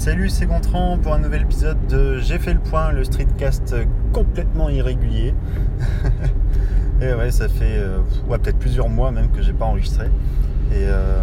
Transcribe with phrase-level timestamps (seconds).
[0.00, 3.76] Salut, c'est Gontran pour un nouvel épisode de J'ai fait le point, le streetcast
[4.14, 5.34] complètement irrégulier.
[7.02, 10.06] et ouais, ça fait euh, ouais, peut-être plusieurs mois même que j'ai pas enregistré.
[10.72, 11.20] Et euh,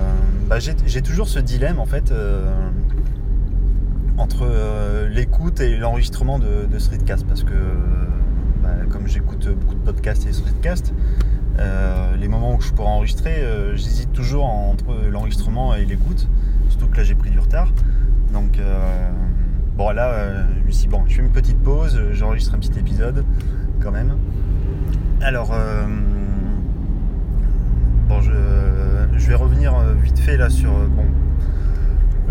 [0.47, 2.69] bah, j'ai toujours ce dilemme en fait euh,
[4.19, 4.47] entre
[5.09, 7.55] l'écoute et l'enregistrement de, streetcast parce que
[8.61, 10.93] bah, comme j'écoute beaucoup de podcasts et streetcast,
[12.19, 16.27] les moments où je pourrais enregistrer, j'hésite toujours entre l'enregistrement et l'écoute.
[16.69, 17.69] Surtout que là j'ai pris du retard.
[18.33, 19.09] Donc euh,
[19.77, 23.23] bon là euh, je suis bon je fais une petite pause, j'enregistre un petit épisode
[23.81, 24.17] quand même.
[25.21, 25.53] Alors
[28.07, 31.05] bon je, vais revenir vite fait là sur bon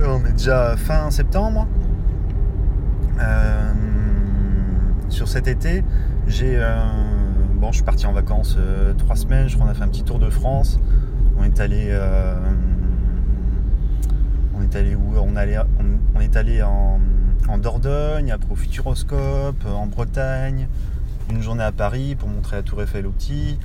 [0.04, 1.66] on est déjà fin septembre.
[5.08, 5.82] sur cet été,
[6.26, 6.60] j'ai
[7.54, 8.58] bon, je suis parti en vacances
[8.98, 9.48] trois semaines.
[9.48, 10.78] Je crois qu'on a fait un petit tour de France.
[11.38, 11.90] On est allé
[14.56, 16.98] on est allé où on, est allé en,
[17.58, 20.68] Dordogne, après au Futuroscope, en Bretagne,
[21.30, 23.58] une journée à Paris pour montrer la Tour Eiffel au petit,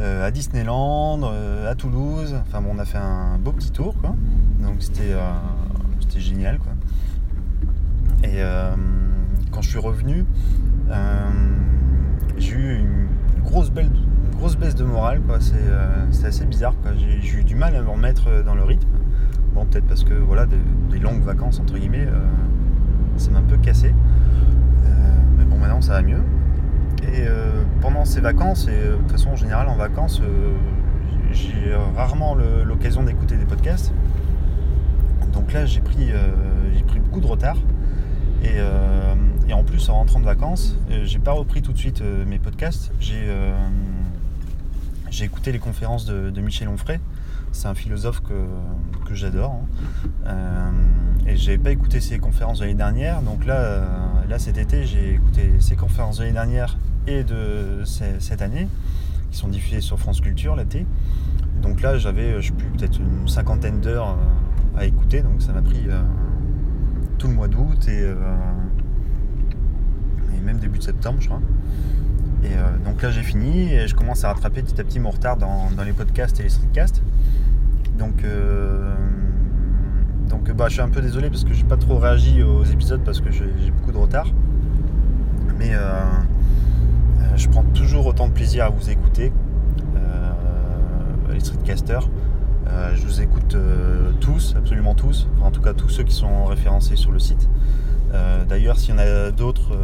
[0.00, 2.34] euh, à Disneyland, euh, à Toulouse.
[2.46, 4.14] Enfin bon, on a fait un beau petit tour, quoi.
[4.60, 5.30] Donc c'était euh,
[6.16, 6.72] génial, quoi.
[8.24, 8.40] Et
[9.50, 10.24] quand je suis revenu,
[12.38, 13.06] j'ai eu une
[13.44, 13.90] grosse, belle,
[14.36, 15.38] grosse baisse de morale, quoi.
[16.10, 16.92] C'est assez bizarre, quoi.
[16.96, 18.88] J'ai eu du mal à me remettre dans le rythme.
[19.54, 22.18] Bon, peut-être parce que voilà, des, longues vacances, entre guillemets, euh,
[23.16, 23.94] ça m'a un peu cassé.
[24.84, 24.90] Euh,
[25.38, 26.22] mais bon, maintenant ça va mieux.
[27.04, 30.20] Et euh, pendant ces vacances, et de toute façon en général en vacances,
[31.30, 33.92] j'ai rarement l'occasion d'écouter des podcasts.
[35.32, 36.10] Donc là, j'ai pris,
[36.86, 37.56] pris beaucoup de retard.
[38.42, 38.60] Et,
[39.52, 42.92] en plus, en rentrant de vacances, j'ai pas repris tout de suite mes podcasts.
[43.00, 43.24] J'ai
[45.24, 46.98] écouté les conférences de Michel Onfray
[47.54, 49.52] c'est un philosophe que, j'adore.
[50.26, 50.26] Hein.
[50.26, 53.22] Euh, et pas écouté ses conférences l'année dernière.
[53.22, 53.84] Donc là, euh,
[54.28, 58.68] là cet été, j'ai écouté ses conférences l'année dernière et de cette année,
[59.30, 60.84] qui sont diffusées sur France Culture l'été.
[61.62, 65.22] Donc là, j'avais, je sais plus, peut-être une cinquantaine d'heures euh, à écouter.
[65.22, 65.86] Donc ça m'a pris
[67.18, 68.04] tout le mois d'août et,
[70.44, 71.40] même début de septembre, je crois.
[72.44, 75.36] Et donc là, j'ai fini et je commence à rattraper petit à petit mon retard
[75.36, 77.02] dans, les podcasts et les streetcasts.
[77.98, 78.94] Donc, euh,
[80.54, 83.20] bah, je suis un peu désolé parce que j'ai pas trop réagi aux épisodes parce
[83.20, 84.28] que j'ai beaucoup de retard.
[85.58, 89.32] Mais euh, euh, je prends toujours autant de plaisir à vous écouter,
[91.32, 92.08] les streetcasters.
[92.94, 93.56] je vous écoute
[94.20, 97.48] tous, absolument tous, en tout cas tous ceux qui sont référencés sur le site.
[98.48, 99.76] D'ailleurs, s'il y en a d'autres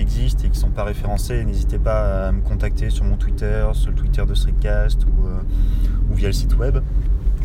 [0.00, 3.66] existent et qui ne sont pas référencés, n'hésitez pas à me contacter sur mon Twitter,
[3.72, 6.78] sur le Twitter de Streetcast ou, ou via le site web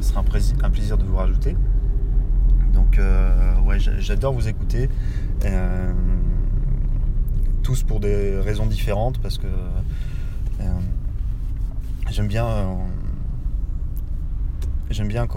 [0.02, 1.56] ce sera un, plaisir de vous rajouter.
[2.74, 4.90] Donc euh, ouais, j'adore vous écouter.
[5.46, 5.94] Euh,
[7.64, 9.48] tous pour des raisons différentes parce que
[10.62, 10.64] euh,
[12.10, 12.78] j'aime bien
[14.90, 15.28] j'aime bien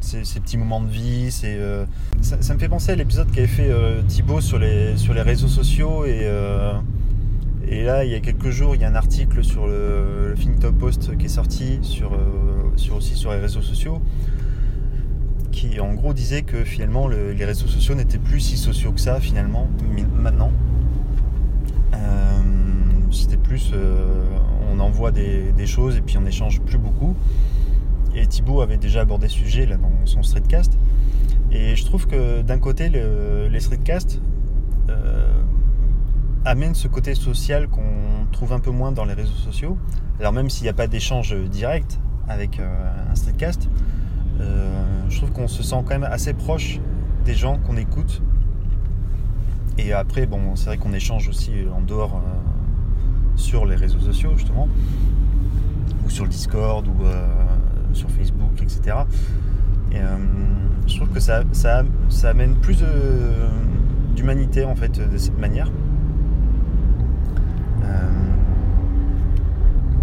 [0.00, 1.30] ces, petits moments de vie.
[1.30, 1.58] C'est,
[2.20, 3.70] ça, me fait penser à l'épisode qu'avait fait
[4.08, 6.04] Thibaut sur les, réseaux sociaux.
[6.04, 6.28] Et,
[7.68, 10.58] et là, il y a quelques jours, il y a un article sur le, le
[10.60, 12.12] Top Post qui est sorti sur
[12.94, 14.00] aussi sur les réseaux sociaux,
[15.52, 19.20] qui en gros disait que finalement les réseaux sociaux n'étaient plus si sociaux que ça
[19.20, 19.68] finalement
[20.14, 20.52] maintenant.
[21.94, 21.98] Euh,
[23.10, 24.24] c'était plus euh,
[24.70, 27.14] on envoie des, choses et puis on échange plus beaucoup.
[28.16, 30.78] Et Thibaut avait déjà abordé ce sujet là, dans son streetcast.
[31.52, 34.20] Et je trouve que d'un côté, les streetcasts
[34.88, 35.30] euh,
[36.44, 39.76] amènent ce côté social qu'on trouve un peu moins dans les réseaux sociaux.
[40.18, 43.68] Alors même s'il n'y a pas d'échange direct, avec euh, un streetcast,
[44.40, 44.70] euh,
[45.08, 46.80] je trouve qu'on se sent quand même assez proche
[47.24, 48.22] des gens qu'on écoute.
[49.76, 52.22] Et après, bon, c'est vrai qu'on échange aussi en dehors
[53.34, 54.68] sur les réseaux sociaux, justement,
[56.06, 56.94] ou sur le Discord, ou
[57.96, 58.96] sur Facebook, etc.
[59.92, 59.98] Et
[60.86, 61.82] je trouve que ça, ça,
[62.28, 62.84] amène plus
[64.14, 65.70] d'humanité, en fait, de cette manière.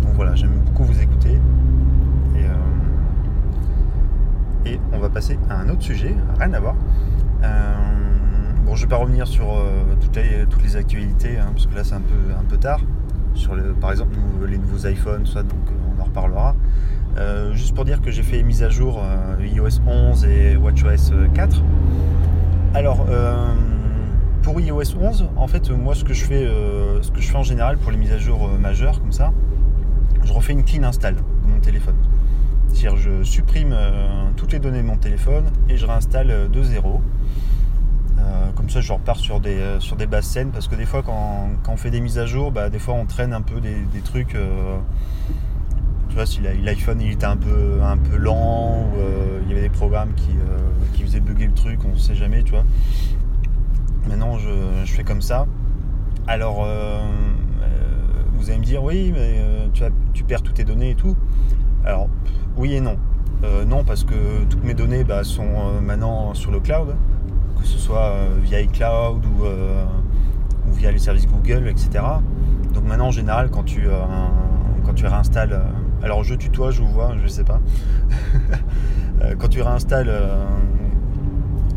[0.01, 1.39] donc voilà, j'aime beaucoup vous écouter.
[4.65, 6.75] Et on va passer à un autre sujet, rien à voir.
[7.43, 7.75] Euh,
[8.65, 10.15] bon, je ne vais pas revenir sur euh, toutes,
[10.63, 12.79] les, actualités, hein, parce que là c'est un peu, un peu tard.
[13.33, 14.15] Sur le, par exemple
[14.47, 16.55] les nouveaux iPhones, donc euh, on en reparlera.
[17.53, 19.01] Juste pour dire que j'ai fait les mises à jour
[19.39, 21.61] iOS 11 et WatchOS 4.
[22.73, 23.05] Alors,
[24.41, 26.47] pour iOS 11, en fait, moi, ce que je fais,
[27.01, 29.31] ce que je fais en général pour les mises à jour majeures, comme ça,
[30.23, 31.95] je refais une clean install de mon téléphone.
[32.73, 36.63] C'est-à-dire je supprime euh, toutes les données de mon téléphone et je réinstalle euh, de
[36.63, 37.01] zéro.
[38.55, 41.49] comme ça, je repars sur des, sur des basses scènes parce que des fois, quand,
[41.67, 44.35] on fait des mises à jour, bah, des fois on traîne un peu des, trucs.
[46.25, 48.99] Si l'iPhone il était un peu, un peu lent ou
[49.43, 50.31] il y avait des programmes qui,
[50.93, 52.65] qui faisaient bugger le truc, on ne sait jamais, tu vois.
[54.07, 55.45] Maintenant, je, fais comme ça.
[56.27, 56.67] Alors,
[58.33, 59.41] vous allez me dire, oui, mais
[59.73, 61.15] tu, as, tu perds toutes tes données et tout.
[61.85, 62.07] Alors,
[62.57, 62.97] oui et non.
[63.43, 66.95] Euh, non, parce que toutes mes données bah, sont euh, maintenant sur le cloud,
[67.59, 72.03] que ce soit euh, via iCloud ou, ou, via les services Google, etc.
[72.73, 73.87] Donc maintenant, en général, quand tu,
[74.85, 75.61] quand tu réinstalles,
[76.03, 77.61] alors je tutoie, je vous vois, je sais pas.
[79.39, 80.11] quand tu réinstalles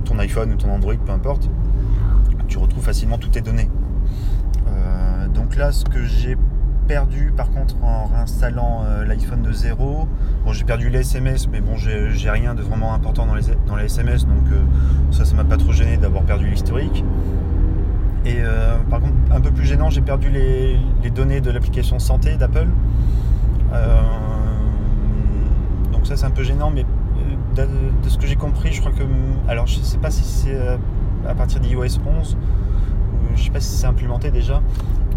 [0.05, 1.49] ton iPhone ou ton Android, peu importe,
[2.49, 3.71] tu retrouves facilement toutes tes données.
[5.33, 6.37] donc là, ce que j'ai
[6.87, 10.07] perdu par contre en réinstallant euh, l'iPhone de zéro.
[10.45, 14.27] Bon, j'ai perdu les SMS, mais bon, j'ai rien de vraiment important dans les, SMS,
[14.27, 14.63] donc euh,
[15.11, 17.05] ça, ça m'a pas trop gêné d'avoir perdu l'historique.
[18.25, 20.79] Et euh, par contre, un peu plus gênant, j'ai perdu les,
[21.11, 22.67] données de l'application santé d'Apple.
[25.93, 26.85] Donc ça, c'est un peu gênant, mais
[27.57, 29.03] de, ce que j'ai compris, je crois que.
[29.49, 30.57] Alors, je sais pas si c'est
[31.29, 32.37] à partir d'iOS 11,
[33.35, 34.63] je sais pas si c'est implémenté déjà,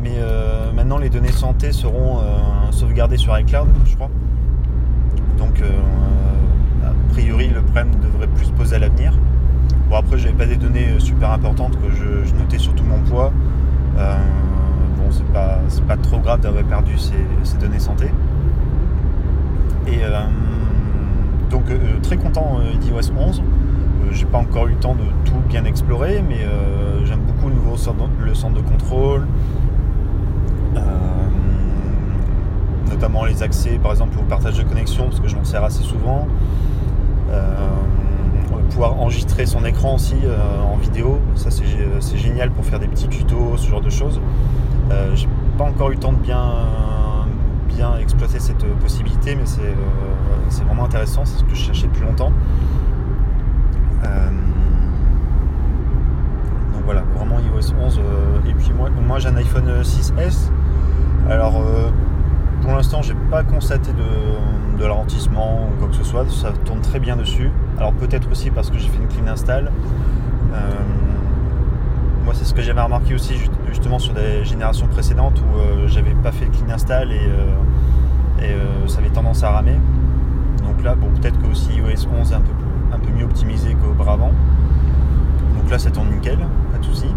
[0.02, 4.10] mais euh, maintenant, les données santé seront euh, sauvegardées sur iCloud, je crois.
[5.38, 5.70] Donc, euh,
[6.86, 9.14] a priori, le problème devrait plus se poser à l'avenir.
[9.90, 13.32] Bon, après, j'avais pas des données super importantes que je, notais surtout mon poids.
[13.96, 18.12] bon, c'est pas, pas trop grave d'avoir perdu ces, données santé.
[19.92, 20.02] Et
[21.50, 21.66] donc,
[22.02, 23.42] très content d'iOS 11
[24.12, 26.40] j'ai pas encore eu le temps de tout bien explorer, mais
[27.06, 29.26] j'aime beaucoup le nouveau centre de contrôle,
[30.76, 30.82] euh,
[32.90, 35.84] notamment les accès par exemple au partage de connexion parce que je m'en sers assez
[35.84, 36.28] souvent.
[37.32, 37.68] Euh,
[38.70, 43.08] pouvoir enregistrer son écran aussi euh, en vidéo, ça c'est génial pour faire des petits
[43.08, 44.22] tutos, ce genre de choses.
[45.16, 45.28] J'ai
[45.58, 46.40] pas encore eu le temps de bien,
[47.80, 52.34] bien exploiter cette possibilité, mais c'est vraiment intéressant, c'est ce que je cherchais depuis longtemps.
[56.74, 58.02] donc voilà, vraiment iOS 11.
[58.48, 60.50] et puis moi, moi j'ai un iPhone 6S
[61.30, 61.92] alors, euh,
[62.64, 66.26] pour l'instant, j'ai pas constaté de, ralentissement ou quoi que ce soit.
[66.30, 67.52] Ça tourne très bien dessus.
[67.78, 69.72] Alors, peut-être aussi parce que j'ai fait une clean install.
[70.54, 70.58] Euh,
[72.34, 73.36] c'est ce que j'avais remarqué aussi
[73.70, 77.20] justement sur des générations précédentes où euh, j'avais pas fait clean install et,
[78.88, 79.76] ça avait tendance à ramer.
[80.64, 82.52] Donc là, bon, peut-être que aussi iOS 11 est un peu,
[82.92, 84.32] un peu mieux optimisé qu'auparavant.
[85.58, 86.40] Donc là, ça tourne nickel,
[86.72, 87.14] pas de soucis.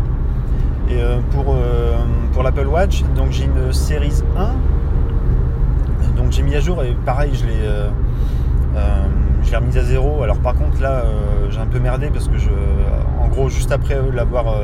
[0.90, 1.96] Et euh, pour, euh,
[2.34, 6.16] pour l'Apple Watch, donc j'ai une Series 1.
[6.16, 7.68] Donc j'ai mis à jour et pareil, je l'ai
[9.54, 10.22] euh, je remise à zéro.
[10.22, 11.04] Alors par contre là,
[11.50, 12.50] j'ai un peu merdé parce que je,
[13.20, 14.56] en gros, juste après l'avoir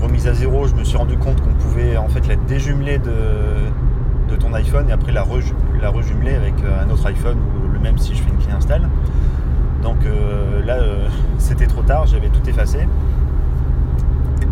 [0.00, 4.36] remise à zéro, je me suis rendu compte qu'on pouvait en fait la déjumeler de,
[4.36, 5.24] ton iPhone et après la,
[5.80, 8.88] la rejumeler avec un autre iPhone ou le même si je fais une clé install.
[9.82, 9.98] Donc
[10.64, 10.78] là,
[11.38, 12.86] c'était trop tard, j'avais tout effacé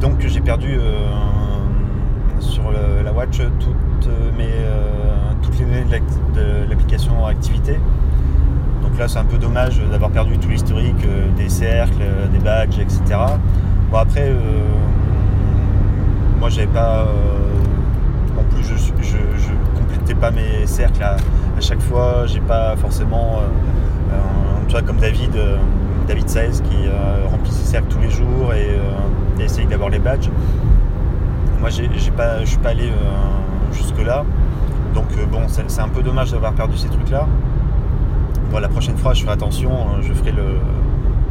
[0.04, 1.08] donc j'ai perdu euh,
[2.38, 6.00] sur la Watch toutes, mes, euh, toutes les données
[6.34, 7.78] de l'application activité.
[8.94, 12.78] Donc là c'est un peu dommage d'avoir perdu tout l'historique euh, des cercles, des badges,
[12.78, 13.02] etc.
[13.90, 14.32] Bon après
[16.38, 17.04] moi j'avais pas
[18.36, 21.16] non plus je, je, complétais pas mes cercles à,
[21.60, 23.40] chaque fois, j'ai pas forcément
[24.68, 25.36] tu vois comme David
[26.06, 26.88] David 16 qui
[27.28, 28.78] remplit ses cercles tous les jours et
[29.40, 30.28] et essayer d'avoir les badges.
[31.60, 34.24] Moi, je suis pas allé euh, jusque-là.
[34.94, 37.26] Donc, euh, bon, c'est un peu dommage d'avoir perdu ces trucs-là.
[38.60, 39.70] La prochaine fois, je ferai attention.
[39.70, 40.32] Euh, je ferai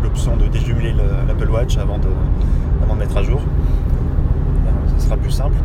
[0.02, 0.94] l'option de déjumeler
[1.28, 2.08] l'Apple Watch avant de,
[2.98, 3.42] mettre à jour.
[4.98, 5.56] Ça sera plus simple.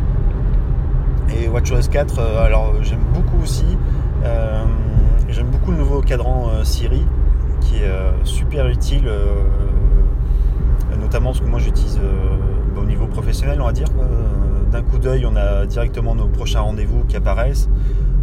[1.29, 3.77] Et WatchOS 4, alors j'aime beaucoup aussi.
[5.29, 7.05] j'aime beaucoup le nouveau cadran Siri
[7.61, 7.91] qui est
[8.23, 9.07] super utile
[11.09, 13.87] notamment ce que moi j'utilise euh, au niveau professionnel, on va dire.
[14.71, 17.67] D'un coup d'œil, on a directement nos prochains rendez-vous qui apparaissent.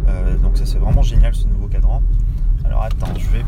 [0.07, 1.56] Euh, donc ça c'est vraiment génial ce nouveau.
[2.67, 3.45] Alors attends, je vais.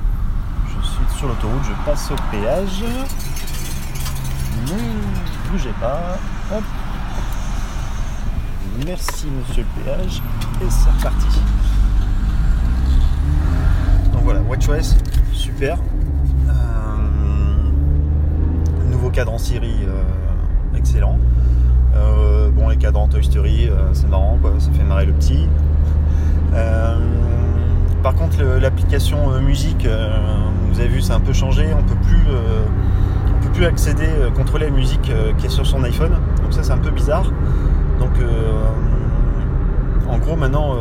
[0.68, 2.84] Je suis sur l'autoroute, je passe au péage.
[4.68, 6.18] Ne bougez pas.
[6.52, 6.64] Hop.
[8.86, 10.22] Merci monsieur le péage.
[10.62, 11.40] Et c'est reparti.
[14.12, 14.96] Donc voilà, WatchOS,
[15.34, 15.78] super
[19.12, 21.18] cadre en Siri euh, excellent.
[21.96, 25.48] Euh, bon, les cadrans Toy Story, euh, c'est marrant, quoi, ça fait marrer le petit.
[28.02, 29.88] Par contre, l'application musique,
[30.72, 31.68] vous avez vu, c'est un peu changé.
[31.78, 32.24] On peut plus,
[33.42, 36.12] peut plus accéder, contrôler la musique qui est sur son iPhone.
[36.42, 37.32] Donc ça c'est un peu bizarre.
[38.00, 38.12] Donc
[40.10, 40.76] en gros maintenant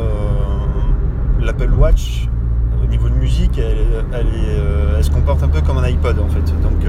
[1.41, 2.27] l'Apple Watch
[2.83, 6.45] au niveau de musique elle, se comporte un peu comme un iPod en fait.
[6.61, 6.85] Donc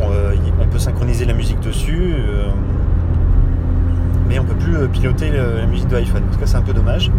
[0.00, 2.14] on, peut synchroniser la musique dessus
[4.28, 6.22] mais on peut plus piloter la musique de l'iPhone.
[6.28, 7.10] En tout cas c'est un peu dommage.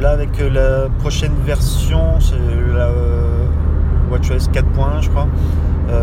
[0.00, 2.36] Euh, là, avec euh, la prochaine version, c'est
[2.74, 3.46] la euh,
[4.10, 5.26] WatchOS 4.1, je crois,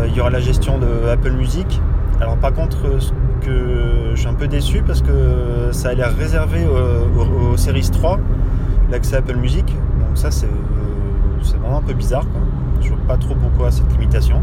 [0.06, 1.80] il y aura la gestion de Apple Music.
[2.20, 6.14] Alors, par contre, ce que je suis un peu déçu parce que ça a l'air
[6.14, 8.18] réservé aux, Series 3,
[8.90, 9.64] l'accès Apple Music.
[9.66, 10.48] Donc, ça, c'est
[11.60, 12.26] vraiment un peu bizarre.
[12.82, 14.42] Je vois pas trop pourquoi cette limitation.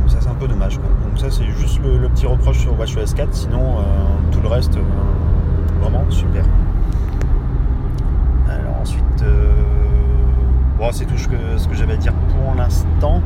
[0.00, 0.76] Donc, ça, c'est un peu dommage.
[0.76, 3.32] Donc, ça, c'est juste le, petit reproche sur WatchOS 4.
[3.32, 3.76] Sinon,
[4.30, 4.76] tout le reste,
[5.80, 6.44] vraiment super.
[10.78, 13.22] Bon, c'est tout ce que, j'avais à dire pour l'instant.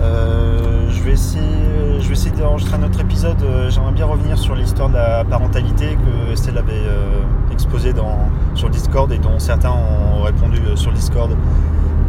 [0.00, 3.42] Euh, je vais essayer, je vais essayer d'enregistrer un autre épisode.
[3.42, 7.20] Euh, j'aimerais bien revenir sur l'histoire de la parentalité que Estelle avait euh,
[7.52, 11.30] exposé dans, sur le Discord et dont certains ont répondu sur le Discord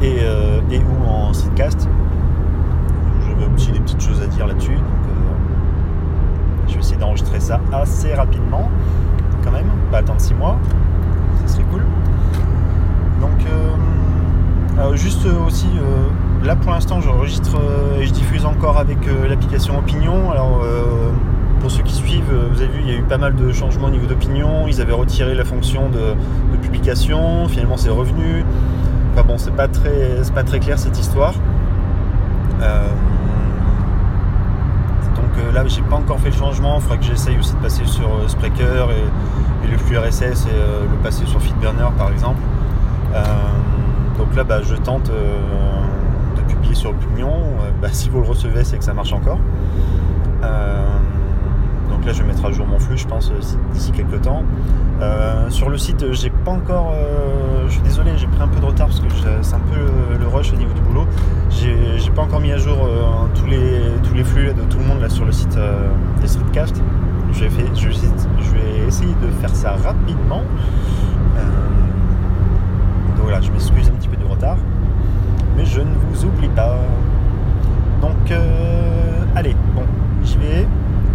[0.01, 0.17] et,
[0.77, 1.89] ou en sitcast.
[3.27, 4.79] J'avais aussi des petites choses à dire là-dessus.
[6.67, 8.69] je vais essayer d'enregistrer ça assez rapidement,
[9.43, 10.57] quand même, pas attendre 6 mois.
[11.45, 11.83] Ça serait cool.
[13.21, 13.45] Donc
[14.77, 17.57] euh, juste euh, aussi, euh, là pour l'instant j'enregistre
[17.99, 20.31] et je diffuse encore avec l'application Opinion.
[20.31, 20.61] Alors
[21.61, 23.87] pour ceux qui suivent, vous avez vu, il y a eu pas mal de changements
[23.87, 24.67] au niveau d'Opinion.
[24.67, 26.15] Ils avaient retiré la fonction de,
[26.57, 28.43] publication, finalement c'est revenu.
[29.13, 31.33] Enfin bon, c'est pas très, pas très clair cette histoire.
[35.15, 36.75] donc là, j'ai pas encore fait le changement.
[36.75, 40.97] Il faudra que j'essaye aussi de passer sur Spreaker et, le flux RSS et le
[41.01, 42.39] passer sur Feedburner par exemple.
[44.17, 45.37] Donc là, bah, je tente euh,
[46.37, 47.33] de publier sur Opinion.
[47.33, 49.39] Euh, bah, si vous le recevez, c'est que ça marche encore.
[50.43, 50.85] Euh,
[51.89, 53.31] donc là, je vais mettre à jour mon flux, je pense,
[53.73, 54.43] d'ici quelques temps.
[55.49, 56.93] sur le site, j'ai pas encore.
[57.67, 59.07] je suis désolé, j'ai pris un peu de retard parce que
[59.41, 61.05] c'est un peu le, rush au niveau du boulot.
[61.49, 62.89] J'ai pas encore mis à jour
[63.35, 65.57] tous, les, tous les flux de tout le monde là sur le site
[66.21, 66.81] des Streetcast.
[67.31, 70.41] Je vais, je, vais essayer de faire ça rapidement
[73.41, 74.57] je m'excuse un petit peu du retard.
[75.57, 76.77] Mais je ne vous oublie pas.
[78.01, 79.83] Donc, euh, allez, bon,
[80.23, 80.67] j'y vais.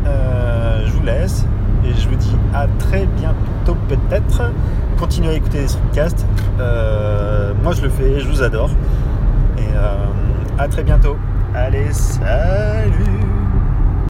[0.07, 1.47] Euh, je vous laisse.
[1.85, 4.42] Et je vous dis à très bientôt peut-être.
[4.99, 5.35] Continuez à
[6.59, 8.71] Euh, moi je le fais, je vous adore.
[9.59, 9.76] Et
[10.59, 11.16] à très bientôt.
[11.54, 13.39] Allez, salut